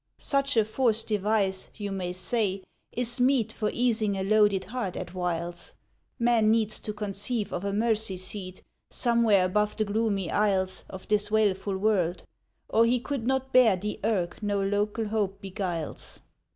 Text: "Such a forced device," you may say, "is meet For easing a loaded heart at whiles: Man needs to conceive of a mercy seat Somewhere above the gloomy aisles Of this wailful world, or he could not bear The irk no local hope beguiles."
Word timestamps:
"Such 0.17 0.57
a 0.57 0.65
forced 0.65 1.05
device," 1.05 1.69
you 1.75 1.91
may 1.91 2.11
say, 2.11 2.63
"is 2.91 3.19
meet 3.21 3.51
For 3.53 3.69
easing 3.71 4.17
a 4.17 4.23
loaded 4.23 4.63
heart 4.63 4.95
at 4.97 5.13
whiles: 5.13 5.73
Man 6.17 6.49
needs 6.49 6.79
to 6.79 6.91
conceive 6.91 7.53
of 7.53 7.63
a 7.63 7.71
mercy 7.71 8.17
seat 8.17 8.63
Somewhere 8.89 9.45
above 9.45 9.77
the 9.77 9.85
gloomy 9.85 10.31
aisles 10.31 10.85
Of 10.89 11.07
this 11.07 11.29
wailful 11.29 11.77
world, 11.77 12.23
or 12.67 12.83
he 12.87 12.99
could 12.99 13.27
not 13.27 13.53
bear 13.53 13.75
The 13.75 13.99
irk 14.03 14.41
no 14.41 14.59
local 14.59 15.07
hope 15.09 15.39
beguiles." 15.39 16.19